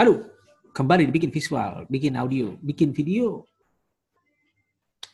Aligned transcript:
Halo, 0.00 0.16
kembali 0.72 1.04
di 1.04 1.12
bikin 1.12 1.28
visual, 1.28 1.84
bikin 1.84 2.16
audio, 2.16 2.56
bikin 2.64 2.88
video. 2.96 3.44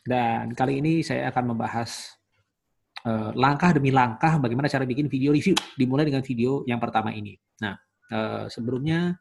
Dan 0.06 0.54
kali 0.54 0.78
ini 0.78 1.02
saya 1.02 1.26
akan 1.34 1.50
membahas 1.50 2.14
uh, 3.02 3.34
langkah 3.34 3.74
demi 3.74 3.90
langkah 3.90 4.38
bagaimana 4.38 4.70
cara 4.70 4.86
bikin 4.86 5.10
video 5.10 5.34
review. 5.34 5.58
Dimulai 5.74 6.06
dengan 6.06 6.22
video 6.22 6.62
yang 6.70 6.78
pertama 6.78 7.10
ini. 7.10 7.34
Nah, 7.58 7.74
uh, 8.14 8.46
sebelumnya 8.46 9.18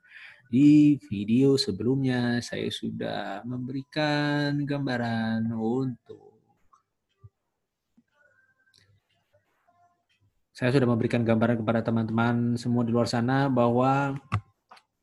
di 0.53 1.01
video 1.01 1.57
sebelumnya 1.57 2.45
saya 2.45 2.69
sudah 2.69 3.41
memberikan 3.41 4.61
gambaran 4.69 5.49
untuk 5.49 6.45
saya 10.53 10.69
sudah 10.77 10.93
memberikan 10.93 11.25
gambaran 11.25 11.57
kepada 11.57 11.81
teman-teman 11.81 12.53
semua 12.53 12.85
di 12.85 12.93
luar 12.93 13.09
sana 13.09 13.49
bahwa 13.49 14.13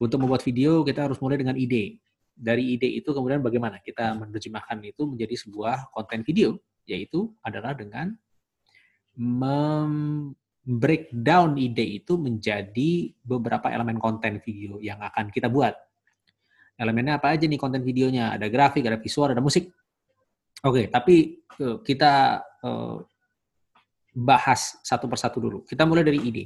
untuk 0.03 0.19
membuat 0.27 0.43
video 0.43 0.83
kita 0.83 1.07
harus 1.07 1.23
mulai 1.23 1.39
dengan 1.39 1.55
ide. 1.55 2.03
Dari 2.35 2.75
ide 2.75 2.91
itu 2.91 3.15
kemudian 3.15 3.39
bagaimana 3.39 3.79
kita 3.79 4.19
menerjemahkan 4.19 4.83
itu 4.83 5.07
menjadi 5.07 5.47
sebuah 5.47 5.95
konten 5.95 6.27
video, 6.27 6.59
yaitu 6.91 7.31
adalah 7.47 7.79
dengan 7.79 8.11
breakdown 10.67 11.55
ide 11.55 12.03
itu 12.03 12.19
menjadi 12.19 13.15
beberapa 13.23 13.71
elemen 13.71 14.03
konten 14.03 14.43
video 14.43 14.83
yang 14.83 14.99
akan 14.99 15.31
kita 15.31 15.47
buat. 15.47 15.79
Elemennya 16.75 17.23
apa 17.23 17.39
aja 17.39 17.47
nih 17.47 17.61
konten 17.61 17.87
videonya? 17.87 18.35
Ada 18.35 18.51
grafik, 18.51 18.83
ada 18.83 18.99
visual, 18.99 19.31
ada 19.31 19.45
musik. 19.45 19.71
Oke, 20.67 20.91
tapi 20.91 21.47
eh, 21.63 21.77
kita 21.85 22.43
eh, 22.43 22.97
bahas 24.19 24.83
satu 24.83 25.07
persatu 25.07 25.39
dulu. 25.39 25.59
Kita 25.63 25.87
mulai 25.87 26.03
dari 26.03 26.19
ide. 26.19 26.45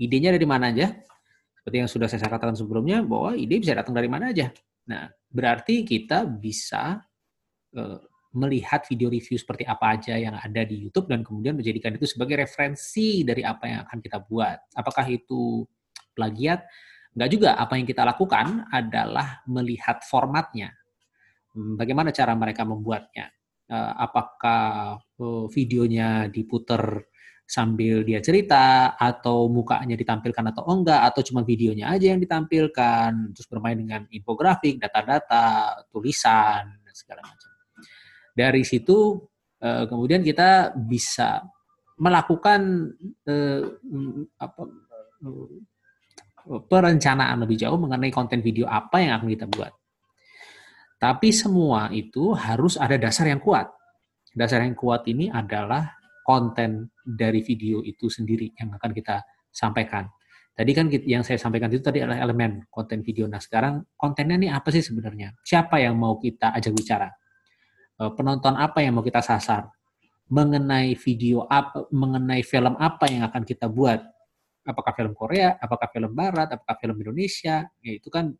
Idenya 0.00 0.32
dari 0.32 0.46
mana 0.48 0.72
aja? 0.72 0.96
Seperti 1.66 1.82
yang 1.82 1.90
sudah 1.90 2.06
saya 2.06 2.22
katakan 2.30 2.54
sebelumnya 2.54 3.02
bahwa 3.02 3.34
ide 3.34 3.58
bisa 3.58 3.74
datang 3.74 3.90
dari 3.90 4.06
mana 4.06 4.30
aja. 4.30 4.54
Nah, 4.86 5.10
berarti 5.26 5.82
kita 5.82 6.22
bisa 6.22 7.02
uh, 7.74 7.98
melihat 8.38 8.86
video 8.86 9.10
review 9.10 9.34
seperti 9.34 9.66
apa 9.66 9.98
aja 9.98 10.14
yang 10.14 10.38
ada 10.38 10.62
di 10.62 10.86
YouTube 10.86 11.10
dan 11.10 11.26
kemudian 11.26 11.58
menjadikan 11.58 11.98
itu 11.98 12.06
sebagai 12.06 12.38
referensi 12.38 13.26
dari 13.26 13.42
apa 13.42 13.66
yang 13.66 13.80
akan 13.82 13.98
kita 13.98 14.22
buat. 14.30 14.78
Apakah 14.78 15.10
itu 15.10 15.66
plagiat? 16.14 16.62
Enggak 17.18 17.30
juga. 17.34 17.50
Apa 17.58 17.82
yang 17.82 17.86
kita 17.90 18.06
lakukan 18.06 18.70
adalah 18.70 19.42
melihat 19.50 20.06
formatnya. 20.06 20.70
Hmm, 21.50 21.74
bagaimana 21.74 22.14
cara 22.14 22.38
mereka 22.38 22.62
membuatnya? 22.62 23.26
Uh, 23.66 24.06
apakah 24.06 25.02
uh, 25.18 25.50
videonya 25.50 26.30
diputar 26.30 27.10
sambil 27.46 28.02
dia 28.02 28.18
cerita 28.18 28.98
atau 28.98 29.46
mukanya 29.46 29.94
ditampilkan 29.94 30.50
atau 30.50 30.66
enggak 30.66 31.06
atau 31.14 31.22
cuma 31.22 31.46
videonya 31.46 31.94
aja 31.94 32.10
yang 32.10 32.20
ditampilkan 32.20 33.32
terus 33.32 33.46
bermain 33.46 33.78
dengan 33.78 34.02
infografik, 34.10 34.82
data-data, 34.82 35.78
tulisan 35.94 36.66
dan 36.82 36.94
segala 36.94 37.22
macam. 37.22 37.50
Dari 38.34 38.62
situ 38.66 39.22
eh, 39.62 39.86
kemudian 39.86 40.26
kita 40.26 40.74
bisa 40.74 41.46
melakukan 42.02 42.92
eh, 43.24 43.62
perencanaan 46.66 47.42
lebih 47.46 47.56
jauh 47.62 47.78
mengenai 47.78 48.10
konten 48.10 48.42
video 48.42 48.66
apa 48.66 49.02
yang 49.02 49.22
akan 49.22 49.28
kita 49.30 49.46
buat. 49.46 49.72
Tapi 50.96 51.28
semua 51.30 51.92
itu 51.92 52.32
harus 52.32 52.80
ada 52.80 52.96
dasar 52.96 53.28
yang 53.28 53.42
kuat. 53.42 53.68
Dasar 54.32 54.64
yang 54.64 54.76
kuat 54.76 55.04
ini 55.08 55.28
adalah 55.28 55.95
konten 56.26 56.90
dari 57.06 57.38
video 57.46 57.86
itu 57.86 58.10
sendiri 58.10 58.50
yang 58.58 58.74
akan 58.74 58.90
kita 58.90 59.22
sampaikan. 59.54 60.10
Tadi 60.56 60.72
kan 60.74 60.90
yang 61.06 61.22
saya 61.22 61.38
sampaikan 61.38 61.70
itu 61.70 61.84
tadi 61.84 62.02
adalah 62.02 62.18
elemen 62.18 62.66
konten 62.66 63.06
video. 63.06 63.30
Nah 63.30 63.38
sekarang 63.38 63.86
kontennya 63.94 64.34
ini 64.34 64.48
apa 64.50 64.74
sih 64.74 64.82
sebenarnya? 64.82 65.38
Siapa 65.46 65.78
yang 65.78 65.94
mau 65.94 66.18
kita 66.18 66.50
ajak 66.58 66.72
bicara? 66.74 67.08
Eh, 68.02 68.10
penonton 68.16 68.58
apa 68.58 68.82
yang 68.82 68.98
mau 68.98 69.04
kita 69.06 69.22
sasar? 69.22 69.70
Mengenai 70.26 70.98
video 70.98 71.46
apa, 71.46 71.86
mengenai 71.94 72.42
film 72.42 72.74
apa 72.74 73.06
yang 73.06 73.22
akan 73.30 73.46
kita 73.46 73.70
buat? 73.70 74.02
Apakah 74.66 74.92
film 74.98 75.14
Korea, 75.14 75.54
apakah 75.62 75.86
film 75.94 76.10
Barat, 76.10 76.50
apakah 76.50 76.74
film 76.82 76.98
Indonesia? 76.98 77.70
Ya 77.78 77.92
itu 77.94 78.10
kan 78.10 78.34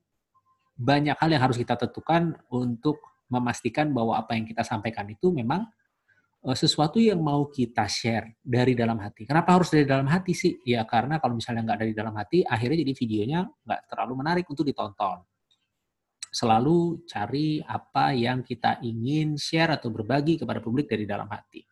banyak 0.75 1.15
hal 1.15 1.29
yang 1.31 1.43
harus 1.47 1.61
kita 1.61 1.79
tentukan 1.79 2.35
untuk 2.51 2.99
memastikan 3.31 3.95
bahwa 3.95 4.19
apa 4.19 4.35
yang 4.35 4.49
kita 4.49 4.67
sampaikan 4.67 5.07
itu 5.07 5.31
memang 5.31 5.69
sesuatu 6.55 7.03
yang 7.03 7.19
mau 7.19 7.51
kita 7.51 7.91
share 7.91 8.39
dari 8.39 8.79
dalam 8.79 9.03
hati. 9.03 9.27
Kenapa 9.27 9.59
harus 9.59 9.73
dari 9.73 9.83
dalam 9.83 10.07
hati 10.07 10.31
sih? 10.31 10.55
Ya 10.63 10.87
karena 10.87 11.19
kalau 11.19 11.35
misalnya 11.35 11.67
nggak 11.67 11.81
dari 11.83 11.93
dalam 11.97 12.15
hati, 12.15 12.47
akhirnya 12.47 12.87
jadi 12.87 12.93
videonya 12.95 13.41
nggak 13.67 13.81
terlalu 13.91 14.13
menarik 14.23 14.47
untuk 14.47 14.63
ditonton. 14.63 15.27
Selalu 16.31 17.03
cari 17.09 17.59
apa 17.65 18.15
yang 18.15 18.47
kita 18.47 18.79
ingin 18.87 19.35
share 19.35 19.75
atau 19.75 19.91
berbagi 19.91 20.39
kepada 20.39 20.63
publik 20.63 20.87
dari 20.87 21.03
dalam 21.03 21.27
hati. 21.27 21.67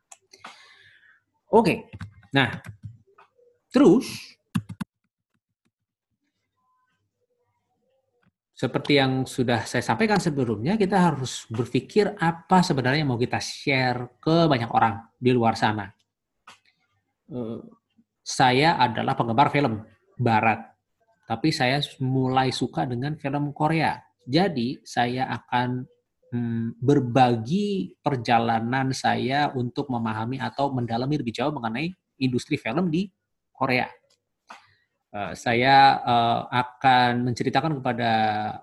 Oke, 1.55 1.87
nah 2.35 2.51
terus 3.71 4.35
seperti 8.55 9.03
yang 9.03 9.27
sudah 9.27 9.67
saya 9.67 9.83
sampaikan 9.83 10.23
sebelumnya, 10.23 10.79
kita 10.79 10.95
harus 10.95 11.43
berpikir 11.51 12.15
apa 12.15 12.63
sebenarnya 12.63 13.03
yang 13.03 13.11
mau 13.11 13.19
kita 13.19 13.43
share 13.43 14.15
ke 14.23 14.47
banyak 14.47 14.71
orang 14.71 15.03
di 15.19 15.35
luar 15.35 15.59
sana. 15.59 15.91
Eh, 17.35 17.61
saya 18.23 18.79
adalah 18.79 19.19
penggemar 19.19 19.51
film 19.51 19.83
Barat, 20.15 20.71
tapi 21.27 21.51
saya 21.51 21.83
mulai 21.99 22.55
suka 22.55 22.87
dengan 22.87 23.19
film 23.19 23.51
Korea. 23.51 23.99
Jadi 24.23 24.79
saya 24.87 25.27
akan 25.35 25.83
hmm, 26.31 26.79
berbagi 26.79 27.99
perjalanan 27.99 28.95
saya 28.95 29.51
untuk 29.51 29.91
memahami 29.91 30.39
atau 30.39 30.71
mendalami 30.71 31.19
lebih 31.19 31.35
jauh 31.35 31.51
mengenai 31.51 31.91
industri 32.23 32.55
film 32.55 32.87
di 32.87 33.11
Korea 33.51 33.91
Eh, 35.15 35.33
saya 35.39 36.03
uh, 36.03 36.51
akan 36.51 37.31
menceritakan 37.31 37.79
kepada 37.79 38.13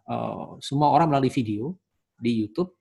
uh, 0.04 0.60
semua 0.60 0.92
orang 0.92 1.08
melalui 1.08 1.32
video 1.32 1.80
di 2.20 2.44
YouTube 2.44 2.76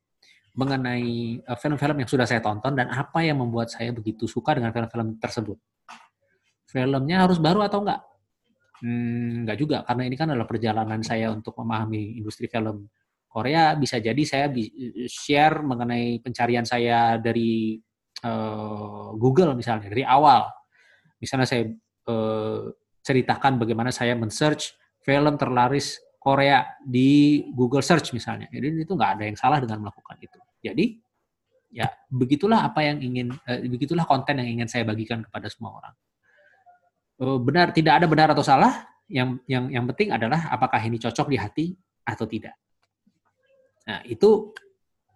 mengenai 0.59 1.39
film-film 1.55 2.03
yang 2.03 2.11
sudah 2.11 2.27
saya 2.27 2.43
tonton 2.43 2.75
dan 2.75 2.91
apa 2.91 3.23
yang 3.23 3.39
membuat 3.39 3.71
saya 3.71 3.95
begitu 3.95 4.27
suka 4.27 4.59
dengan 4.59 4.75
film-film 4.75 5.23
tersebut. 5.23 5.55
Filmnya 6.67 7.23
harus 7.23 7.39
baru 7.39 7.63
atau 7.63 7.87
enggak? 7.87 8.03
Hmm, 8.83 9.47
enggak 9.47 9.57
juga, 9.63 9.87
karena 9.87 10.03
ini 10.03 10.17
kan 10.19 10.35
adalah 10.35 10.51
perjalanan 10.51 11.01
saya 11.07 11.31
untuk 11.31 11.55
memahami 11.55 12.19
industri 12.19 12.51
film 12.51 12.91
Korea. 13.31 13.79
Bisa 13.79 14.03
jadi 14.03 14.23
saya 14.27 14.51
share 15.07 15.63
mengenai 15.63 16.19
pencarian 16.19 16.67
saya 16.67 17.23
dari 17.23 17.79
uh, 18.27 19.15
Google 19.15 19.55
misalnya, 19.55 19.87
dari 19.87 20.03
awal. 20.03 20.51
Misalnya 21.23 21.47
saya 21.47 21.71
uh, 22.11 22.67
ceritakan 23.11 23.59
bagaimana 23.59 23.91
saya 23.91 24.15
men-search 24.15 24.79
film 25.03 25.35
terlaris 25.35 25.99
Korea 26.21 26.63
di 26.79 27.43
Google 27.51 27.83
Search 27.83 28.15
misalnya. 28.15 28.47
Jadi 28.55 28.87
itu 28.87 28.93
nggak 28.95 29.19
ada 29.19 29.25
yang 29.27 29.35
salah 29.35 29.59
dengan 29.59 29.83
melakukan 29.83 30.15
itu. 30.23 30.39
Jadi 30.63 30.95
ya 31.75 31.91
begitulah 32.07 32.71
apa 32.71 32.87
yang 32.87 33.03
ingin, 33.03 33.35
eh, 33.51 33.67
begitulah 33.67 34.07
konten 34.07 34.39
yang 34.39 34.61
ingin 34.61 34.69
saya 34.71 34.87
bagikan 34.87 35.27
kepada 35.27 35.51
semua 35.51 35.83
orang. 35.83 35.95
Eh, 37.19 37.39
benar 37.43 37.75
tidak 37.75 37.99
ada 37.99 38.07
benar 38.07 38.29
atau 38.31 38.45
salah. 38.47 38.87
Yang 39.11 39.43
yang 39.51 39.65
yang 39.75 39.85
penting 39.91 40.15
adalah 40.15 40.47
apakah 40.55 40.79
ini 40.87 40.95
cocok 41.03 41.27
di 41.27 41.37
hati 41.41 41.67
atau 42.07 42.31
tidak. 42.31 42.55
Nah 43.91 44.07
itu 44.07 44.55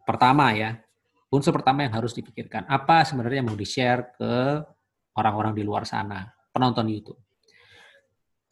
pertama 0.02 0.50
ya 0.50 0.74
unsur 1.30 1.54
pertama 1.54 1.86
yang 1.86 1.94
harus 1.94 2.10
dipikirkan. 2.10 2.66
Apa 2.66 3.06
sebenarnya 3.06 3.42
yang 3.44 3.48
mau 3.54 3.58
di-share 3.58 4.14
ke 4.18 4.34
orang-orang 5.14 5.54
di 5.54 5.62
luar 5.62 5.86
sana, 5.86 6.26
penonton 6.50 6.90
YouTube. 6.90 7.23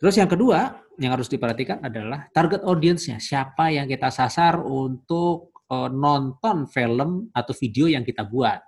Terus 0.03 0.19
yang 0.19 0.27
kedua 0.27 0.83
yang 0.99 1.15
harus 1.15 1.31
diperhatikan 1.31 1.79
adalah 1.79 2.27
target 2.35 2.67
audience-nya. 2.67 3.23
Siapa 3.23 3.71
yang 3.71 3.87
kita 3.87 4.11
sasar 4.11 4.59
untuk 4.59 5.55
uh, 5.71 5.87
nonton 5.87 6.67
film 6.67 7.31
atau 7.31 7.55
video 7.55 7.87
yang 7.87 8.03
kita 8.03 8.27
buat. 8.27 8.59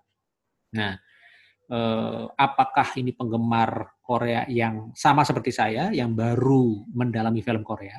Nah, 0.78 0.94
uh, 1.74 2.30
apakah 2.38 2.86
ini 3.02 3.10
penggemar 3.10 3.98
Korea 3.98 4.46
yang 4.46 4.94
sama 4.94 5.26
seperti 5.26 5.50
saya, 5.50 5.90
yang 5.90 6.14
baru 6.14 6.86
mendalami 6.94 7.42
film 7.42 7.66
Korea, 7.66 7.98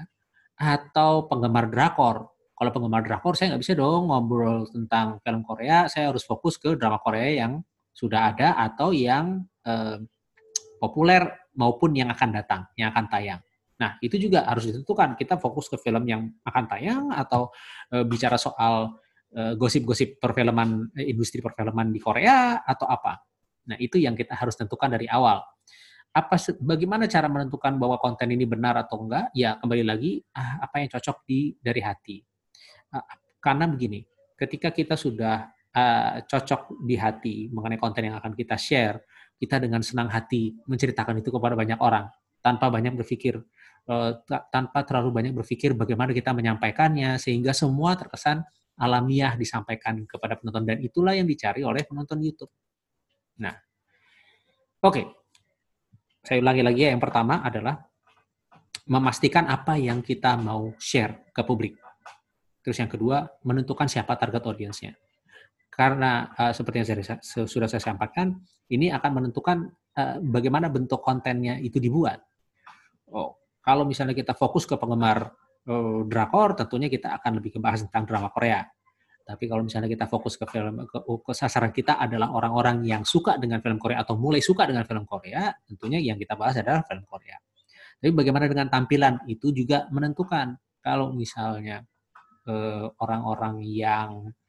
atau 0.56 1.28
penggemar 1.28 1.68
drakor? 1.68 2.32
Kalau 2.56 2.72
penggemar 2.72 3.04
drakor, 3.04 3.36
saya 3.36 3.52
nggak 3.52 3.68
bisa 3.68 3.76
dong 3.76 4.16
ngobrol 4.16 4.64
tentang 4.72 5.20
film 5.20 5.44
Korea. 5.44 5.92
Saya 5.92 6.08
harus 6.08 6.24
fokus 6.24 6.56
ke 6.56 6.80
drama 6.80 7.04
Korea 7.04 7.44
yang 7.44 7.60
sudah 7.92 8.32
ada 8.32 8.56
atau 8.56 8.96
yang 8.96 9.44
uh, 9.68 10.00
populer 10.80 11.45
maupun 11.56 11.96
yang 11.96 12.12
akan 12.12 12.30
datang, 12.36 12.62
yang 12.76 12.92
akan 12.92 13.06
tayang. 13.08 13.42
Nah, 13.76 14.00
itu 14.00 14.16
juga 14.16 14.48
harus 14.48 14.72
ditentukan. 14.72 15.20
Kita 15.20 15.36
fokus 15.36 15.68
ke 15.68 15.76
film 15.80 16.08
yang 16.08 16.32
akan 16.48 16.64
tayang 16.68 17.04
atau 17.12 17.52
e, 17.92 18.08
bicara 18.08 18.40
soal 18.40 18.96
e, 19.28 19.56
gosip-gosip 19.60 20.16
perfilman, 20.16 20.96
industri 21.04 21.44
perfilman 21.44 21.92
di 21.92 22.00
Korea 22.00 22.64
atau 22.64 22.88
apa. 22.88 23.20
Nah, 23.68 23.78
itu 23.82 24.00
yang 24.00 24.16
kita 24.16 24.36
harus 24.38 24.56
tentukan 24.56 24.92
dari 24.92 25.10
awal. 25.10 25.44
apa 26.16 26.40
bagaimana 26.64 27.12
cara 27.12 27.28
menentukan 27.28 27.76
bahwa 27.76 28.00
konten 28.00 28.32
ini 28.32 28.48
benar 28.48 28.80
atau 28.80 29.04
enggak? 29.04 29.36
Ya 29.36 29.60
kembali 29.60 29.84
lagi 29.84 30.24
ah, 30.32 30.64
apa 30.64 30.80
yang 30.80 30.88
cocok 30.88 31.28
di 31.28 31.60
dari 31.60 31.84
hati. 31.84 32.24
Ah, 32.96 33.04
karena 33.44 33.68
begini, 33.68 34.00
ketika 34.40 34.72
kita 34.72 34.96
sudah 34.96 35.52
uh, 35.76 36.24
cocok 36.24 36.80
di 36.88 36.96
hati 36.96 37.36
mengenai 37.52 37.80
konten 37.80 38.08
yang 38.08 38.16
akan 38.18 38.32
kita 38.32 38.56
share, 38.56 39.04
kita 39.36 39.60
dengan 39.60 39.84
senang 39.84 40.08
hati 40.08 40.56
menceritakan 40.68 41.20
itu 41.20 41.30
kepada 41.30 41.54
banyak 41.54 41.80
orang 41.80 42.08
tanpa 42.40 42.72
banyak 42.72 42.96
berpikir 42.96 43.42
uh, 43.90 44.12
tanpa 44.52 44.86
terlalu 44.88 45.10
banyak 45.12 45.34
berpikir 45.36 45.76
bagaimana 45.76 46.16
kita 46.16 46.32
menyampaikannya 46.32 47.20
sehingga 47.20 47.52
semua 47.52 47.98
terkesan 48.00 48.42
alamiah 48.80 49.36
disampaikan 49.36 50.04
kepada 50.08 50.36
penonton 50.40 50.64
dan 50.68 50.78
itulah 50.84 51.16
yang 51.16 51.28
dicari 51.28 51.64
oleh 51.64 51.84
penonton 51.88 52.20
YouTube. 52.20 52.52
Nah, 53.40 53.56
oke. 54.84 54.92
Okay 54.92 55.06
saya 56.26 56.42
ulangi 56.42 56.66
lagi 56.66 56.82
ya, 56.82 56.98
yang 56.98 57.04
pertama 57.06 57.46
adalah 57.46 57.86
memastikan 58.90 59.46
apa 59.46 59.78
yang 59.78 60.02
kita 60.02 60.34
mau 60.42 60.74
share 60.82 61.30
ke 61.30 61.46
publik. 61.46 61.78
Terus 62.66 62.82
yang 62.82 62.90
kedua, 62.90 63.30
menentukan 63.46 63.86
siapa 63.86 64.18
target 64.18 64.42
audiensnya. 64.42 64.98
Karena 65.76 66.32
uh, 66.32 66.56
seperti 66.56 66.82
yang 66.82 66.88
saya, 66.88 67.20
sudah 67.44 67.68
saya 67.68 67.84
sampaikan, 67.84 68.32
ini 68.72 68.88
akan 68.96 69.12
menentukan 69.12 69.68
uh, 70.00 70.18
bagaimana 70.24 70.72
bentuk 70.72 71.04
kontennya 71.04 71.60
itu 71.60 71.84
dibuat. 71.84 72.24
Oh, 73.12 73.36
kalau 73.60 73.84
misalnya 73.84 74.16
kita 74.16 74.32
fokus 74.32 74.64
ke 74.64 74.80
penggemar 74.80 75.36
uh, 75.68 76.02
drakor, 76.08 76.56
tentunya 76.56 76.88
kita 76.88 77.20
akan 77.20 77.44
lebih 77.44 77.60
membahas 77.60 77.84
tentang 77.84 78.08
drama 78.08 78.32
Korea. 78.32 78.64
Tapi 79.26 79.50
kalau 79.50 79.66
misalnya 79.66 79.90
kita 79.90 80.06
fokus 80.08 80.38
ke 80.40 80.46
film, 80.48 80.86
ke, 80.88 81.02
ke 81.02 81.34
sasaran 81.36 81.74
kita 81.76 81.98
adalah 81.98 82.32
orang-orang 82.32 82.86
yang 82.86 83.04
suka 83.04 83.36
dengan 83.36 83.60
film 83.60 83.82
Korea 83.82 84.06
atau 84.06 84.16
mulai 84.16 84.40
suka 84.40 84.64
dengan 84.70 84.88
film 84.88 85.04
Korea, 85.04 85.52
tentunya 85.66 86.00
yang 86.00 86.16
kita 86.16 86.38
bahas 86.40 86.56
adalah 86.62 86.86
film 86.86 87.04
Korea. 87.04 87.36
Tapi 88.00 88.14
bagaimana 88.14 88.46
dengan 88.46 88.70
tampilan 88.70 89.26
itu 89.26 89.50
juga 89.50 89.90
menentukan. 89.90 90.56
Kalau 90.78 91.10
misalnya 91.18 91.82
orang-orang 93.02 93.66
yang 93.66 94.30
eh, 94.30 94.45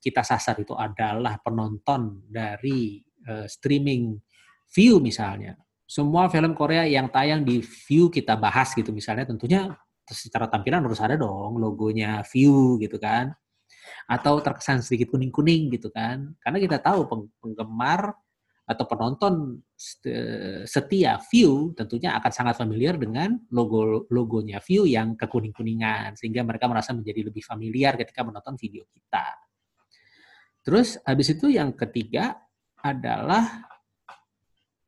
kita 0.00 0.22
sasar 0.24 0.56
itu 0.60 0.72
adalah 0.72 1.36
penonton 1.40 2.24
dari 2.28 3.00
eh, 3.28 3.46
streaming 3.48 4.16
view 4.72 4.98
misalnya, 4.98 5.54
semua 5.84 6.32
film 6.32 6.56
Korea 6.56 6.88
yang 6.88 7.12
tayang 7.12 7.44
di 7.44 7.60
view 7.60 8.08
kita 8.08 8.34
bahas 8.40 8.72
gitu 8.72 8.90
misalnya, 8.90 9.28
tentunya 9.28 9.70
secara 10.04 10.48
tampilan 10.48 10.84
harus 10.84 11.00
ada 11.00 11.16
dong 11.16 11.56
logonya 11.56 12.20
view 12.28 12.76
gitu 12.76 13.00
kan 13.00 13.32
atau 14.04 14.36
terkesan 14.40 14.84
sedikit 14.84 15.16
kuning-kuning 15.16 15.72
gitu 15.72 15.88
kan. 15.88 16.32
Karena 16.40 16.58
kita 16.60 16.76
tahu 16.80 17.08
penggemar 17.40 18.12
atau 18.64 18.84
penonton 18.88 19.60
setia 20.64 21.20
view 21.28 21.76
tentunya 21.76 22.16
akan 22.16 22.32
sangat 22.32 22.56
familiar 22.56 22.96
dengan 22.96 23.36
logo 23.52 24.08
logonya 24.08 24.56
view 24.64 24.88
yang 24.88 25.20
kekuning-kuningan 25.20 26.16
sehingga 26.16 26.40
mereka 26.40 26.64
merasa 26.64 26.96
menjadi 26.96 27.28
lebih 27.28 27.44
familiar 27.44 27.92
ketika 28.00 28.24
menonton 28.24 28.56
video 28.56 28.88
kita. 28.88 29.36
Terus 30.64 30.96
habis 31.04 31.28
itu 31.36 31.52
yang 31.52 31.76
ketiga 31.76 32.40
adalah 32.80 33.68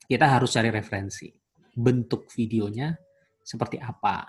kita 0.08 0.24
harus 0.24 0.56
cari 0.56 0.72
referensi. 0.72 1.28
Bentuk 1.76 2.32
videonya 2.32 2.96
seperti 3.44 3.76
apa. 3.76 4.24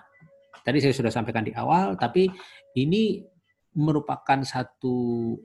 Tadi 0.60 0.78
saya 0.84 0.92
sudah 0.92 1.08
sampaikan 1.08 1.40
di 1.40 1.56
awal, 1.56 1.96
tapi 1.96 2.28
ini 2.76 3.24
merupakan 3.80 4.44
satu 4.44 4.96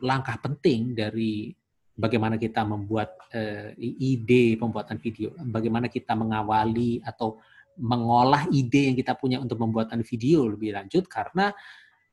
langkah 0.03 0.35
penting 0.43 0.91
dari 0.91 1.55
bagaimana 1.93 2.41
kita 2.41 2.65
membuat 2.65 3.15
uh, 3.33 3.69
ide 3.77 4.57
pembuatan 4.57 4.97
video, 4.97 5.33
bagaimana 5.45 5.87
kita 5.87 6.17
mengawali 6.17 6.99
atau 7.05 7.37
mengolah 7.77 8.49
ide 8.53 8.93
yang 8.93 8.97
kita 8.97 9.17
punya 9.17 9.41
untuk 9.41 9.57
pembuatan 9.57 10.05
video 10.05 10.45
lebih 10.45 10.73
lanjut 10.73 11.05
karena 11.09 11.53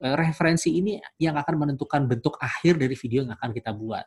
uh, 0.04 0.14
referensi 0.16 0.76
ini 0.76 1.00
yang 1.20 1.36
akan 1.36 1.68
menentukan 1.68 2.04
bentuk 2.08 2.36
akhir 2.40 2.80
dari 2.80 2.96
video 2.96 3.24
yang 3.24 3.32
akan 3.36 3.50
kita 3.52 3.72
buat. 3.72 4.04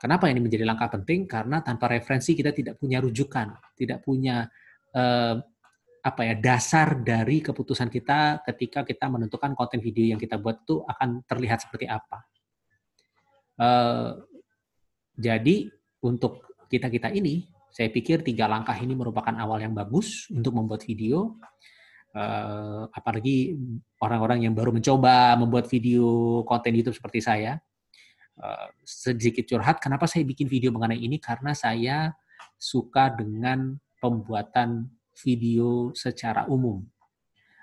Kenapa 0.00 0.32
ini 0.32 0.40
menjadi 0.40 0.64
langkah 0.64 0.88
penting? 0.88 1.28
Karena 1.28 1.60
tanpa 1.60 1.92
referensi 1.92 2.32
kita 2.32 2.56
tidak 2.56 2.80
punya 2.80 3.04
rujukan, 3.04 3.52
tidak 3.76 4.00
punya 4.00 4.48
uh, 4.96 5.36
apa 6.00 6.22
ya 6.24 6.34
dasar 6.40 7.04
dari 7.04 7.44
keputusan 7.44 7.92
kita 7.92 8.40
ketika 8.48 8.80
kita 8.88 9.04
menentukan 9.12 9.52
konten 9.52 9.84
video 9.84 10.16
yang 10.16 10.20
kita 10.20 10.40
buat 10.40 10.64
itu 10.64 10.80
akan 10.88 11.28
terlihat 11.28 11.68
seperti 11.68 11.84
apa. 11.84 12.24
Uh, 13.60 14.16
jadi 15.20 15.68
untuk 16.00 16.48
kita 16.72 16.88
kita 16.88 17.12
ini, 17.12 17.44
saya 17.68 17.92
pikir 17.92 18.24
tiga 18.24 18.48
langkah 18.48 18.74
ini 18.74 18.96
merupakan 18.96 19.36
awal 19.36 19.60
yang 19.60 19.76
bagus 19.76 20.26
untuk 20.32 20.56
membuat 20.56 20.80
video. 20.88 21.36
Uh, 22.10 22.90
apalagi 22.90 23.54
orang-orang 24.02 24.48
yang 24.48 24.54
baru 24.56 24.74
mencoba 24.74 25.38
membuat 25.38 25.70
video 25.70 26.40
konten 26.48 26.72
YouTube 26.74 26.96
seperti 26.96 27.20
saya. 27.20 27.60
Uh, 28.40 28.72
sedikit 28.82 29.44
curhat, 29.44 29.78
kenapa 29.78 30.08
saya 30.08 30.24
bikin 30.24 30.48
video 30.48 30.72
mengenai 30.72 30.96
ini? 30.96 31.20
Karena 31.20 31.52
saya 31.52 32.16
suka 32.56 33.12
dengan 33.12 33.76
pembuatan 34.00 34.88
video 35.20 35.92
secara 35.92 36.48
umum. 36.48 36.80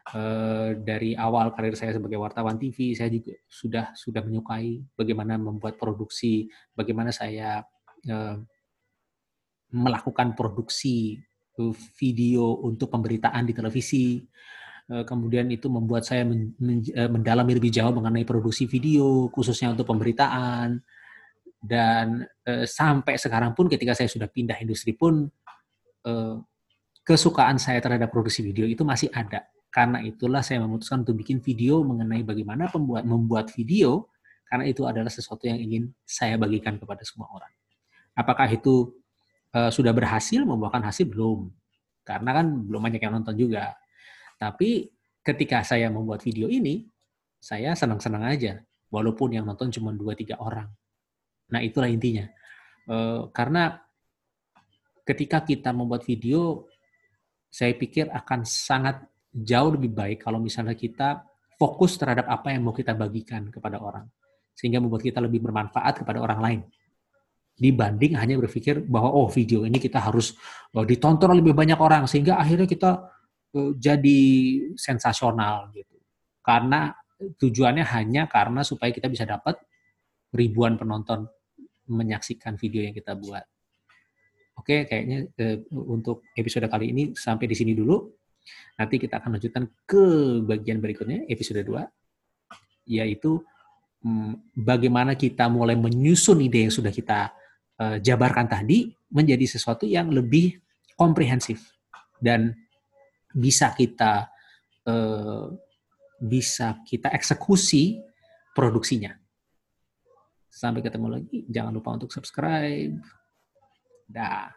Uh, 0.08 0.72
dari 0.88 1.12
awal 1.20 1.52
karir 1.52 1.76
saya 1.76 1.92
sebagai 2.00 2.16
wartawan 2.16 2.56
TV, 2.56 2.96
saya 2.96 3.12
juga 3.12 3.36
sudah 3.44 3.86
sudah 3.92 4.24
menyukai 4.24 4.80
bagaimana 4.96 5.36
membuat 5.36 5.76
produksi, 5.76 6.48
bagaimana 6.72 7.12
saya 7.12 7.60
uh, 8.08 8.40
melakukan 9.76 10.32
produksi 10.32 11.20
video 12.00 12.64
untuk 12.64 12.88
pemberitaan 12.88 13.44
di 13.44 13.52
televisi. 13.52 14.22
Kemudian 14.88 15.52
itu 15.52 15.68
membuat 15.68 16.08
saya 16.08 16.24
men, 16.24 16.56
men, 16.64 16.80
mendalami 17.12 17.60
lebih 17.60 17.68
jauh 17.68 17.92
mengenai 17.92 18.24
produksi 18.24 18.64
video, 18.70 19.28
khususnya 19.28 19.76
untuk 19.76 19.90
pemberitaan. 19.90 20.80
Dan 21.60 22.24
sampai 22.64 23.20
sekarang 23.20 23.52
pun, 23.52 23.68
ketika 23.68 23.92
saya 23.92 24.08
sudah 24.08 24.32
pindah 24.32 24.56
industri 24.64 24.96
pun, 24.96 25.28
kesukaan 27.04 27.60
saya 27.60 27.84
terhadap 27.84 28.08
produksi 28.08 28.46
video 28.46 28.64
itu 28.64 28.88
masih 28.88 29.12
ada. 29.12 29.44
Karena 29.78 30.02
itulah 30.02 30.42
saya 30.42 30.66
memutuskan 30.66 31.06
untuk 31.06 31.22
bikin 31.22 31.38
video 31.38 31.86
mengenai 31.86 32.26
bagaimana 32.26 32.66
pembuat 32.66 33.06
membuat 33.06 33.54
video 33.54 34.10
karena 34.50 34.66
itu 34.66 34.90
adalah 34.90 35.14
sesuatu 35.14 35.46
yang 35.46 35.62
ingin 35.62 35.94
saya 36.02 36.34
bagikan 36.34 36.82
kepada 36.82 37.06
semua 37.06 37.30
orang. 37.30 37.54
Apakah 38.18 38.50
itu 38.50 38.98
uh, 39.54 39.70
sudah 39.70 39.94
berhasil 39.94 40.42
membuahkan 40.42 40.82
hasil 40.82 41.06
belum? 41.06 41.54
Karena 42.02 42.42
kan 42.42 42.50
belum 42.50 42.82
banyak 42.90 43.06
yang 43.06 43.22
nonton 43.22 43.38
juga. 43.38 43.78
Tapi 44.42 44.90
ketika 45.22 45.62
saya 45.62 45.94
membuat 45.94 46.26
video 46.26 46.50
ini, 46.50 46.90
saya 47.38 47.78
senang-senang 47.78 48.26
aja 48.26 48.58
walaupun 48.90 49.38
yang 49.38 49.46
nonton 49.46 49.70
cuma 49.70 49.94
2 49.94 50.02
3 50.26 50.42
orang. 50.42 50.74
Nah, 51.54 51.62
itulah 51.62 51.86
intinya. 51.86 52.26
Uh, 52.90 53.30
karena 53.30 53.78
ketika 55.06 55.46
kita 55.46 55.70
membuat 55.70 56.02
video 56.02 56.66
saya 57.54 57.78
pikir 57.78 58.10
akan 58.10 58.42
sangat 58.42 59.06
jauh 59.38 59.70
lebih 59.74 59.94
baik 59.94 60.26
kalau 60.26 60.42
misalnya 60.42 60.74
kita 60.74 61.22
fokus 61.58 61.98
terhadap 61.98 62.26
apa 62.30 62.54
yang 62.54 62.66
mau 62.66 62.74
kita 62.74 62.94
bagikan 62.98 63.50
kepada 63.54 63.78
orang. 63.82 64.06
Sehingga 64.58 64.82
membuat 64.82 65.06
kita 65.06 65.22
lebih 65.22 65.42
bermanfaat 65.46 66.02
kepada 66.02 66.22
orang 66.22 66.40
lain. 66.42 66.60
Dibanding 67.58 68.18
hanya 68.18 68.38
berpikir 68.38 68.86
bahwa, 68.86 69.14
oh 69.14 69.30
video 69.30 69.66
ini 69.66 69.82
kita 69.82 69.98
harus 69.98 70.38
oh, 70.74 70.86
ditonton 70.86 71.34
lebih 71.38 71.54
banyak 71.54 71.78
orang. 71.78 72.06
Sehingga 72.10 72.38
akhirnya 72.38 72.70
kita 72.70 73.06
uh, 73.54 73.72
jadi 73.78 74.22
sensasional 74.78 75.70
gitu. 75.74 75.98
Karena 76.42 76.94
tujuannya 77.18 77.86
hanya 77.98 78.30
karena 78.30 78.62
supaya 78.62 78.94
kita 78.94 79.10
bisa 79.10 79.26
dapat 79.26 79.58
ribuan 80.34 80.78
penonton 80.78 81.26
menyaksikan 81.90 82.60
video 82.60 82.86
yang 82.86 82.94
kita 82.94 83.18
buat. 83.18 83.42
Oke, 84.58 84.90
kayaknya 84.90 85.30
eh, 85.38 85.62
untuk 85.70 86.26
episode 86.34 86.66
kali 86.66 86.90
ini 86.94 87.04
sampai 87.14 87.46
di 87.46 87.56
sini 87.58 87.78
dulu. 87.78 88.10
Nanti 88.78 88.96
kita 89.02 89.20
akan 89.20 89.40
lanjutkan 89.40 89.64
ke 89.84 90.06
bagian 90.46 90.78
berikutnya, 90.78 91.26
episode 91.28 91.62
2, 91.66 91.84
yaitu 92.88 93.42
hmm, 94.06 94.54
bagaimana 94.56 95.18
kita 95.18 95.50
mulai 95.52 95.76
menyusun 95.76 96.40
ide 96.44 96.68
yang 96.68 96.74
sudah 96.74 96.94
kita 96.94 97.34
uh, 97.82 97.98
jabarkan 98.00 98.48
tadi 98.48 98.92
menjadi 99.12 99.46
sesuatu 99.46 99.84
yang 99.84 100.12
lebih 100.12 100.60
komprehensif 100.98 101.74
dan 102.18 102.56
bisa 103.34 103.74
kita 103.76 104.30
uh, 104.90 105.52
bisa 106.18 106.82
kita 106.88 107.14
eksekusi 107.14 108.02
produksinya. 108.58 109.14
Sampai 110.50 110.82
ketemu 110.82 111.08
lagi. 111.14 111.46
Jangan 111.46 111.70
lupa 111.70 111.94
untuk 111.94 112.10
subscribe. 112.10 112.98
Dah. 114.10 114.50